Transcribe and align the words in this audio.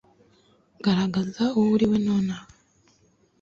garagaza 0.83 1.43
uwo 1.57 1.69
uri 1.75 1.85
we 1.91 1.97
nonaha 2.05 2.45